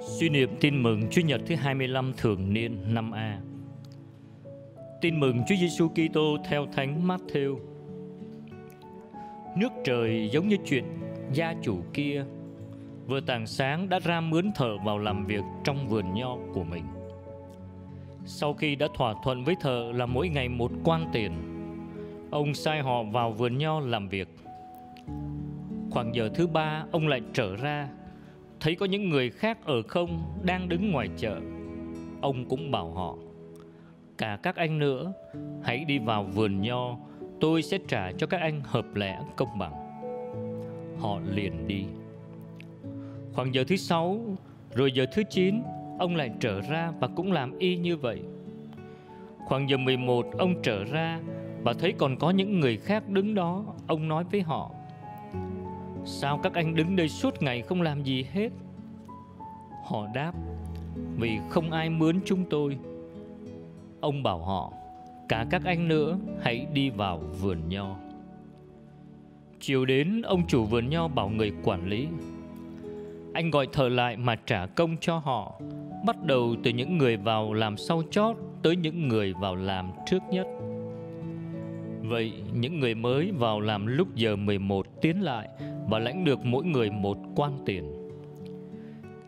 Suy 0.00 0.28
niệm 0.28 0.50
tin 0.60 0.82
mừng 0.82 1.02
Chúa 1.10 1.22
Nhật 1.22 1.40
thứ 1.46 1.54
25 1.54 2.12
thường 2.16 2.52
niên 2.52 2.78
năm 2.94 3.10
A. 3.10 3.40
Tin 5.00 5.20
mừng 5.20 5.42
Chúa 5.48 5.54
Giêsu 5.60 5.88
Kitô 5.88 6.36
theo 6.48 6.66
Thánh 6.72 7.08
Matthew. 7.08 7.58
Nước 9.56 9.72
trời 9.84 10.28
giống 10.32 10.48
như 10.48 10.56
chuyện 10.64 10.84
gia 11.32 11.54
chủ 11.62 11.78
kia 11.94 12.24
vừa 13.06 13.20
tảng 13.20 13.46
sáng 13.46 13.88
đã 13.88 13.98
ra 13.98 14.20
mướn 14.20 14.52
thợ 14.54 14.76
vào 14.84 14.98
làm 14.98 15.26
việc 15.26 15.42
trong 15.64 15.88
vườn 15.88 16.14
nho 16.14 16.36
của 16.54 16.64
mình. 16.64 16.84
Sau 18.24 18.54
khi 18.54 18.76
đã 18.76 18.88
thỏa 18.94 19.14
thuận 19.24 19.44
với 19.44 19.54
thợ 19.60 19.92
là 19.94 20.06
mỗi 20.06 20.28
ngày 20.28 20.48
một 20.48 20.70
quan 20.84 21.10
tiền, 21.12 21.32
ông 22.30 22.54
sai 22.54 22.80
họ 22.80 23.02
vào 23.02 23.32
vườn 23.32 23.58
nho 23.58 23.80
làm 23.80 24.08
việc. 24.08 24.28
Khoảng 25.90 26.14
giờ 26.14 26.30
thứ 26.34 26.46
ba, 26.46 26.84
ông 26.92 27.08
lại 27.08 27.20
trở 27.32 27.56
ra. 27.56 27.88
Thấy 28.60 28.74
có 28.74 28.86
những 28.86 29.08
người 29.08 29.30
khác 29.30 29.58
ở 29.64 29.82
không 29.82 30.22
đang 30.42 30.68
đứng 30.68 30.90
ngoài 30.90 31.08
chợ. 31.16 31.40
Ông 32.20 32.44
cũng 32.48 32.70
bảo 32.70 32.90
họ 32.90 33.16
cả 34.18 34.38
các 34.42 34.56
anh 34.56 34.78
nữa 34.78 35.12
hãy 35.62 35.84
đi 35.84 35.98
vào 35.98 36.24
vườn 36.24 36.60
nho 36.60 36.96
tôi 37.40 37.62
sẽ 37.62 37.78
trả 37.88 38.12
cho 38.12 38.26
các 38.26 38.40
anh 38.40 38.60
hợp 38.64 38.94
lẽ 38.94 39.20
công 39.36 39.58
bằng. 39.58 39.72
Họ 40.98 41.20
liền 41.34 41.66
đi. 41.68 41.84
Khoảng 43.32 43.54
giờ 43.54 43.64
thứ 43.68 43.76
sáu 43.76 44.20
rồi 44.74 44.92
giờ 44.92 45.06
thứ 45.12 45.22
chín 45.30 45.62
ông 45.98 46.16
lại 46.16 46.30
trở 46.40 46.60
ra 46.60 46.92
và 47.00 47.08
cũng 47.08 47.32
làm 47.32 47.58
y 47.58 47.76
như 47.76 47.96
vậy. 47.96 48.22
Khoảng 49.46 49.70
giờ 49.70 49.76
11 49.76 50.26
ông 50.38 50.62
trở 50.62 50.84
ra 50.84 51.20
và 51.62 51.72
thấy 51.72 51.94
còn 51.98 52.16
có 52.16 52.30
những 52.30 52.60
người 52.60 52.76
khác 52.76 53.08
đứng 53.08 53.34
đó 53.34 53.64
ông 53.86 54.08
nói 54.08 54.24
với 54.30 54.40
họ 54.40 54.70
Sao 56.10 56.38
các 56.42 56.54
anh 56.54 56.74
đứng 56.74 56.96
đây 56.96 57.08
suốt 57.08 57.42
ngày 57.42 57.62
không 57.62 57.82
làm 57.82 58.02
gì 58.02 58.26
hết? 58.32 58.48
Họ 59.84 60.06
đáp, 60.14 60.32
Vì 61.18 61.38
không 61.50 61.70
ai 61.70 61.90
mướn 61.90 62.20
chúng 62.24 62.44
tôi. 62.50 62.78
Ông 64.00 64.22
bảo 64.22 64.38
họ, 64.38 64.72
Cả 65.28 65.46
các 65.50 65.62
anh 65.64 65.88
nữa 65.88 66.18
hãy 66.42 66.66
đi 66.72 66.90
vào 66.90 67.18
vườn 67.18 67.68
nho. 67.68 67.96
Chiều 69.60 69.84
đến, 69.84 70.22
ông 70.22 70.46
chủ 70.46 70.64
vườn 70.64 70.90
nho 70.90 71.08
bảo 71.08 71.28
người 71.28 71.52
quản 71.64 71.88
lý, 71.88 72.08
Anh 73.34 73.50
gọi 73.50 73.68
thợ 73.72 73.88
lại 73.88 74.16
mà 74.16 74.36
trả 74.46 74.66
công 74.66 74.96
cho 75.00 75.18
họ, 75.18 75.60
Bắt 76.06 76.24
đầu 76.24 76.56
từ 76.62 76.70
những 76.70 76.98
người 76.98 77.16
vào 77.16 77.52
làm 77.52 77.76
sau 77.76 78.02
chót 78.10 78.36
Tới 78.62 78.76
những 78.76 79.08
người 79.08 79.34
vào 79.40 79.56
làm 79.56 79.90
trước 80.06 80.22
nhất. 80.30 80.46
Vậy 82.02 82.32
những 82.52 82.80
người 82.80 82.94
mới 82.94 83.32
vào 83.38 83.60
làm 83.60 83.86
lúc 83.86 84.14
giờ 84.14 84.36
11 84.36 84.86
tiến 85.00 85.22
lại 85.22 85.48
và 85.88 85.98
lãnh 85.98 86.24
được 86.24 86.38
mỗi 86.44 86.64
người 86.64 86.90
một 86.90 87.18
quan 87.36 87.52
tiền. 87.66 87.92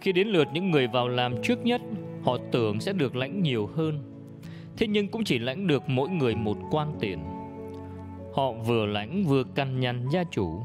Khi 0.00 0.12
đến 0.12 0.28
lượt 0.28 0.48
những 0.52 0.70
người 0.70 0.86
vào 0.86 1.08
làm 1.08 1.42
trước 1.42 1.64
nhất, 1.64 1.80
họ 2.22 2.36
tưởng 2.52 2.80
sẽ 2.80 2.92
được 2.92 3.16
lãnh 3.16 3.42
nhiều 3.42 3.66
hơn. 3.66 3.98
Thế 4.76 4.86
nhưng 4.86 5.08
cũng 5.08 5.24
chỉ 5.24 5.38
lãnh 5.38 5.66
được 5.66 5.82
mỗi 5.88 6.08
người 6.08 6.34
một 6.34 6.56
quan 6.70 6.92
tiền. 7.00 7.18
Họ 8.34 8.52
vừa 8.52 8.86
lãnh 8.86 9.24
vừa 9.24 9.44
căn 9.54 9.80
nhằn 9.80 10.06
gia 10.12 10.24
chủ. 10.24 10.60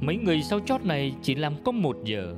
Mấy 0.00 0.16
người 0.16 0.42
sau 0.42 0.60
chót 0.60 0.84
này 0.84 1.12
chỉ 1.22 1.34
làm 1.34 1.52
có 1.64 1.72
một 1.72 1.96
giờ. 2.04 2.36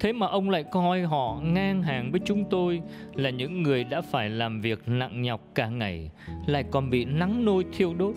Thế 0.00 0.12
mà 0.12 0.26
ông 0.26 0.50
lại 0.50 0.64
coi 0.72 1.02
họ 1.02 1.40
ngang 1.42 1.82
hàng 1.82 2.10
với 2.10 2.20
chúng 2.24 2.44
tôi 2.50 2.82
là 3.14 3.30
những 3.30 3.62
người 3.62 3.84
đã 3.84 4.00
phải 4.00 4.30
làm 4.30 4.60
việc 4.60 4.82
nặng 4.86 5.22
nhọc 5.22 5.40
cả 5.54 5.68
ngày, 5.68 6.10
lại 6.46 6.64
còn 6.70 6.90
bị 6.90 7.04
nắng 7.04 7.44
nôi 7.44 7.64
thiêu 7.72 7.94
đốt. 7.94 8.14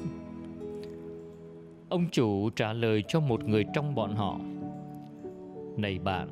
Ông 1.89 2.05
chủ 2.11 2.49
trả 2.49 2.73
lời 2.73 3.03
cho 3.07 3.19
một 3.19 3.43
người 3.43 3.65
trong 3.73 3.95
bọn 3.95 4.15
họ. 4.15 4.37
Này 5.77 5.99
bạn, 5.99 6.29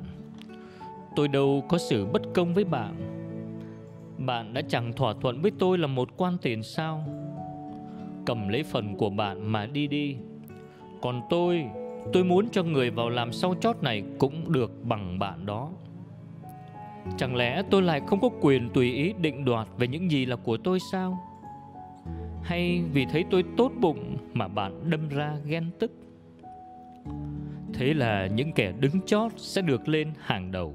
Tôi 1.16 1.28
đâu 1.28 1.64
có 1.68 1.78
sự 1.78 2.06
bất 2.06 2.22
công 2.34 2.54
với 2.54 2.64
bạn. 2.64 2.94
Bạn 4.18 4.54
đã 4.54 4.62
chẳng 4.68 4.92
thỏa 4.92 5.14
thuận 5.20 5.42
với 5.42 5.52
tôi 5.58 5.78
là 5.78 5.86
một 5.86 6.08
quan 6.16 6.36
tiền 6.42 6.62
sao? 6.62 7.04
Cầm 8.26 8.48
lấy 8.48 8.62
phần 8.62 8.96
của 8.96 9.10
bạn 9.10 9.52
mà 9.52 9.66
đi 9.66 9.86
đi. 9.86 10.16
Còn 11.02 11.22
tôi 11.30 11.64
Tôi 12.12 12.24
muốn 12.24 12.48
cho 12.48 12.62
người 12.62 12.90
vào 12.90 13.10
làm 13.10 13.32
sau 13.32 13.54
chót 13.60 13.82
này 13.82 14.02
Cũng 14.18 14.52
được 14.52 14.84
bằng 14.84 15.18
bạn 15.18 15.46
đó. 15.46 15.70
Chẳng 17.16 17.36
lẽ 17.36 17.62
tôi 17.70 17.82
lại 17.82 18.02
không 18.06 18.20
có 18.20 18.28
quyền 18.40 18.70
tùy 18.70 18.92
ý 18.92 19.12
định 19.20 19.44
đoạt 19.44 19.68
Về 19.78 19.88
những 19.88 20.10
gì 20.10 20.26
là 20.26 20.36
của 20.36 20.56
tôi 20.56 20.78
sao? 20.92 21.27
Hay 22.48 22.82
vì 22.92 23.06
thấy 23.06 23.24
tôi 23.30 23.44
tốt 23.56 23.72
bụng 23.80 24.16
mà 24.34 24.48
bạn 24.48 24.90
đâm 24.90 25.08
ra 25.08 25.36
ghen 25.46 25.70
tức? 25.78 25.92
Thế 27.74 27.94
là 27.94 28.26
những 28.26 28.52
kẻ 28.52 28.72
đứng 28.80 29.00
chót 29.06 29.32
sẽ 29.36 29.62
được 29.62 29.88
lên 29.88 30.08
hàng 30.20 30.52
đầu 30.52 30.74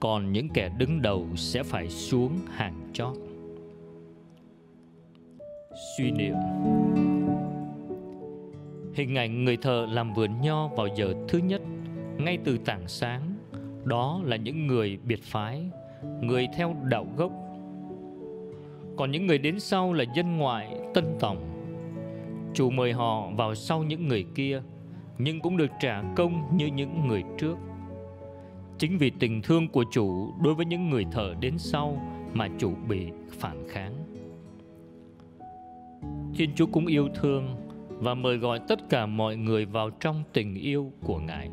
còn 0.00 0.32
những 0.32 0.48
kẻ 0.48 0.70
đứng 0.78 1.02
đầu 1.02 1.26
sẽ 1.36 1.62
phải 1.62 1.88
xuống 1.88 2.32
hàng 2.50 2.90
chót. 2.92 3.16
Suy 5.96 6.10
niệm. 6.10 6.34
Hình 8.94 9.14
ảnh 9.14 9.44
người 9.44 9.56
thợ 9.56 9.86
làm 9.90 10.14
vườn 10.14 10.40
nho 10.40 10.68
vào 10.68 10.86
giờ 10.96 11.14
thứ 11.28 11.38
nhất 11.38 11.62
ngay 12.18 12.38
từ 12.44 12.58
tảng 12.58 12.88
sáng 12.88 13.34
đó 13.84 14.20
là 14.24 14.36
những 14.36 14.66
người 14.66 14.98
biệt 15.04 15.22
phái 15.22 15.64
người 16.20 16.48
theo 16.56 16.76
đạo 16.82 17.06
gốc. 17.16 17.32
Còn 18.96 19.10
những 19.10 19.26
người 19.26 19.38
đến 19.38 19.60
sau 19.60 19.92
là 19.92 20.04
dân 20.16 20.36
ngoại, 20.36 20.81
tân 20.94 21.04
tòng. 21.20 21.38
Chủ 22.54 22.70
mời 22.70 22.92
họ 22.92 23.30
vào 23.36 23.54
sau 23.54 23.82
những 23.82 24.08
người 24.08 24.24
kia, 24.34 24.62
Nhưng 25.18 25.40
cũng 25.40 25.56
được 25.56 25.70
trả 25.80 26.02
công 26.16 26.56
như 26.56 26.66
những 26.66 27.08
người 27.08 27.22
trước. 27.38 27.56
Chính 28.78 28.98
vì 28.98 29.10
tình 29.10 29.42
thương 29.42 29.68
của 29.68 29.84
chủ 29.90 30.32
đối 30.42 30.54
với 30.54 30.66
những 30.66 30.90
người 30.90 31.04
thợ 31.12 31.34
đến 31.40 31.58
sau 31.58 32.02
Mà 32.32 32.48
chủ 32.58 32.72
bị 32.88 33.06
phản 33.30 33.68
kháng. 33.68 33.92
Thiên 36.34 36.50
Chúa 36.54 36.66
cũng 36.66 36.86
yêu 36.86 37.08
thương 37.14 37.56
Và 37.88 38.14
mời 38.14 38.36
gọi 38.36 38.60
tất 38.68 38.88
cả 38.88 39.06
mọi 39.06 39.36
người 39.36 39.64
vào 39.64 39.90
trong 39.90 40.22
tình 40.32 40.54
yêu 40.54 40.92
của 41.04 41.18
Ngài. 41.18 41.50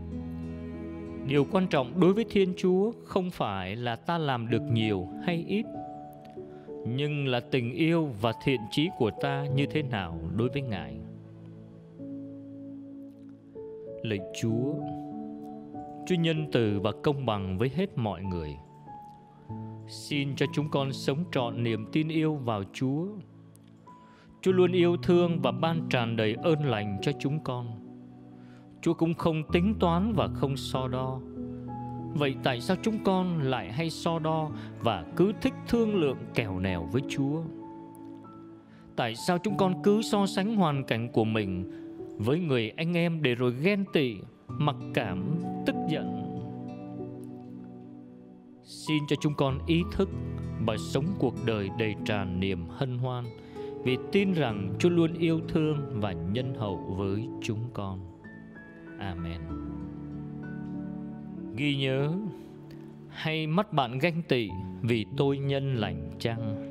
Điều 1.27 1.45
quan 1.51 1.67
trọng 1.67 1.99
đối 1.99 2.13
với 2.13 2.25
Thiên 2.29 2.53
Chúa 2.57 2.91
không 3.03 3.31
phải 3.31 3.75
là 3.75 3.95
ta 3.95 4.17
làm 4.17 4.49
được 4.49 4.61
nhiều 4.71 5.07
hay 5.25 5.45
ít 5.47 5.65
nhưng 6.85 7.27
là 7.27 7.39
tình 7.39 7.73
yêu 7.73 8.09
và 8.21 8.33
thiện 8.43 8.61
trí 8.71 8.89
của 8.97 9.11
ta 9.21 9.45
như 9.45 9.65
thế 9.65 9.83
nào 9.83 10.19
đối 10.35 10.49
với 10.49 10.61
ngài? 10.61 10.99
Lạy 14.03 14.19
chúa 14.41 14.73
chúa 16.09 16.15
nhân 16.15 16.47
từ 16.51 16.79
và 16.79 16.91
công 17.03 17.25
bằng 17.25 17.57
với 17.57 17.69
hết 17.75 17.97
mọi 17.97 18.23
người. 18.23 18.57
Xin 19.87 20.35
cho 20.35 20.45
chúng 20.53 20.69
con 20.69 20.93
sống 20.93 21.23
trọn 21.31 21.63
niềm 21.63 21.85
tin 21.91 22.07
yêu 22.07 22.35
vào 22.35 22.63
chúa. 22.73 23.07
Chúa 24.41 24.51
luôn 24.51 24.71
yêu 24.71 24.97
thương 25.03 25.39
và 25.41 25.51
ban 25.51 25.89
tràn 25.89 26.15
đầy 26.15 26.35
ơn 26.43 26.65
lành 26.65 26.97
cho 27.01 27.11
chúng 27.19 27.43
con. 27.43 27.67
Chúa 28.81 28.93
cũng 28.93 29.13
không 29.13 29.43
tính 29.51 29.75
toán 29.79 30.13
và 30.13 30.27
không 30.27 30.57
so 30.57 30.87
đo. 30.87 31.19
Vậy 32.13 32.35
tại 32.43 32.61
sao 32.61 32.77
chúng 32.81 33.03
con 33.03 33.41
lại 33.41 33.71
hay 33.71 33.89
so 33.89 34.19
đo 34.19 34.49
và 34.79 35.05
cứ 35.15 35.33
thích 35.41 35.53
thương 35.67 35.95
lượng 35.95 36.17
kèo 36.33 36.59
nèo 36.59 36.89
với 36.91 37.01
Chúa? 37.09 37.41
Tại 38.95 39.15
sao 39.15 39.37
chúng 39.37 39.57
con 39.57 39.83
cứ 39.83 40.01
so 40.01 40.25
sánh 40.25 40.55
hoàn 40.55 40.83
cảnh 40.83 41.09
của 41.11 41.23
mình 41.23 41.71
với 42.17 42.39
người 42.39 42.71
anh 42.77 42.97
em 42.97 43.21
để 43.21 43.35
rồi 43.35 43.53
ghen 43.61 43.85
tị, 43.93 44.15
mặc 44.47 44.75
cảm, 44.93 45.23
tức 45.65 45.75
giận? 45.89 46.19
Xin 48.63 49.03
cho 49.07 49.15
chúng 49.21 49.33
con 49.37 49.59
ý 49.67 49.81
thức 49.91 50.09
và 50.65 50.77
sống 50.77 51.05
cuộc 51.19 51.33
đời 51.45 51.69
đầy 51.79 51.95
tràn 52.05 52.39
niềm 52.39 52.65
hân 52.69 52.97
hoan 52.97 53.25
vì 53.83 53.97
tin 54.11 54.33
rằng 54.33 54.75
Chúa 54.79 54.89
luôn 54.89 55.13
yêu 55.13 55.39
thương 55.47 55.99
và 56.01 56.11
nhân 56.11 56.53
hậu 56.55 56.77
với 56.97 57.27
chúng 57.41 57.69
con. 57.73 57.99
Amen 58.99 59.78
ghi 61.59 61.75
nhớ. 61.75 62.11
Hay 63.09 63.47
mắt 63.47 63.73
bạn 63.73 63.99
ganh 63.99 64.21
tị 64.27 64.49
vì 64.81 65.05
tôi 65.17 65.37
nhân 65.37 65.75
lành 65.75 66.11
chăng? 66.19 66.69